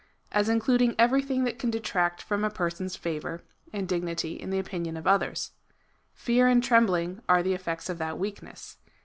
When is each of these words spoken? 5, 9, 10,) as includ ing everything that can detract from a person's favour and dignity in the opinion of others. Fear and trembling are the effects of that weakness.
5, 0.31 0.47
9, 0.47 0.59
10,) 0.59 0.59
as 0.59 0.61
includ 0.63 0.81
ing 0.81 0.95
everything 0.97 1.43
that 1.43 1.59
can 1.59 1.69
detract 1.69 2.23
from 2.23 2.43
a 2.43 2.49
person's 2.49 2.95
favour 2.95 3.43
and 3.71 3.87
dignity 3.87 4.33
in 4.33 4.49
the 4.49 4.57
opinion 4.57 4.97
of 4.97 5.05
others. 5.05 5.51
Fear 6.15 6.47
and 6.47 6.63
trembling 6.63 7.21
are 7.29 7.43
the 7.43 7.53
effects 7.53 7.87
of 7.87 7.99
that 7.99 8.17
weakness. 8.17 8.77